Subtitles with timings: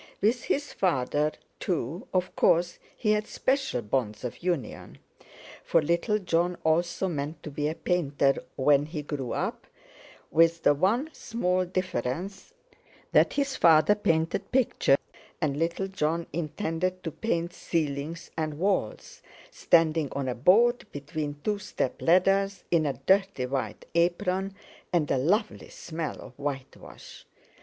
[0.19, 4.97] With his father, too, of course, he had special bonds of union;
[5.63, 11.11] for little Jon also meant to be a painter when he grew up—with the one
[11.13, 12.51] small difference,
[13.11, 14.97] that his father painted pictures,
[15.39, 19.21] and little Jon intended to paint ceilings and walls,
[19.51, 24.55] standing on a board between two step ladders, in a dirty white apron,
[24.91, 27.23] and a lovely smell of whitewash.